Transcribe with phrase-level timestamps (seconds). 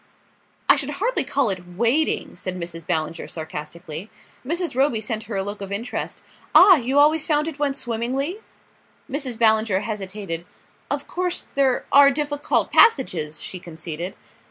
[0.67, 2.87] "I should hardly call it wading," said Mrs.
[2.87, 4.09] Ballinger sarcastically.
[4.43, 4.73] Mrs.
[4.73, 6.23] Roby sent her a look of interest.
[6.55, 8.39] "Ah you always found it went swimmingly?"
[9.07, 9.37] Mrs.
[9.37, 10.43] Ballinger hesitated.
[10.89, 14.15] "Of course there are difficult passages," she conceded.